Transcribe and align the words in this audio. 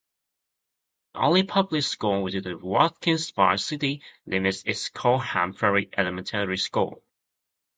The 1.13 1.19
only 1.19 1.43
public 1.43 1.83
school 1.83 2.23
within 2.23 2.41
the 2.41 2.57
Watkinsville 2.57 3.59
city 3.59 4.01
limits 4.25 4.63
is 4.63 4.89
Colham 4.89 5.55
Ferry 5.55 5.91
Elementary 5.95 6.57
School. 6.57 7.03